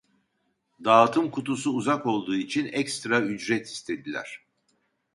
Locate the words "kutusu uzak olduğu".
1.31-2.35